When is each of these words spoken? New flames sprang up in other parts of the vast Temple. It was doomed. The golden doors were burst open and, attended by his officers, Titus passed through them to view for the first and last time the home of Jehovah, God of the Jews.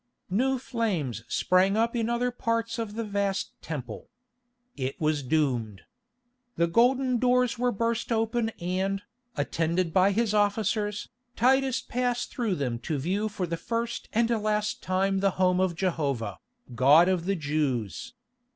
New 0.31 0.57
flames 0.57 1.23
sprang 1.27 1.77
up 1.77 1.95
in 1.95 2.09
other 2.09 2.31
parts 2.31 2.79
of 2.79 2.95
the 2.95 3.03
vast 3.03 3.51
Temple. 3.61 4.09
It 4.75 4.99
was 4.99 5.21
doomed. 5.21 5.83
The 6.55 6.65
golden 6.65 7.19
doors 7.19 7.59
were 7.59 7.71
burst 7.71 8.11
open 8.11 8.49
and, 8.59 9.03
attended 9.37 9.93
by 9.93 10.09
his 10.11 10.33
officers, 10.33 11.09
Titus 11.35 11.81
passed 11.81 12.31
through 12.31 12.55
them 12.55 12.79
to 12.79 12.97
view 12.97 13.29
for 13.29 13.45
the 13.45 13.57
first 13.57 14.09
and 14.11 14.27
last 14.31 14.81
time 14.81 15.19
the 15.19 15.31
home 15.37 15.59
of 15.59 15.75
Jehovah, 15.75 16.39
God 16.73 17.07
of 17.07 17.25
the 17.25 17.35
Jews. 17.35 18.15